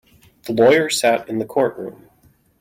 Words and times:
The 0.47 0.53
lawyer 0.53 0.89
sat 0.89 1.29
in 1.29 1.37
the 1.37 1.45
courtroom. 1.45 2.09